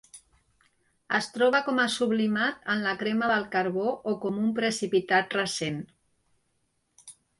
Es 1.17 1.25
troba 1.33 1.59
com 1.67 1.81
a 1.83 1.85
sublimat 1.95 2.65
en 2.75 2.81
la 2.85 2.95
crema 3.03 3.27
del 3.33 3.45
carbó 3.57 3.93
o 4.13 4.15
com 4.25 4.41
un 4.45 4.49
precipitat 4.61 5.37
recent. 5.41 5.79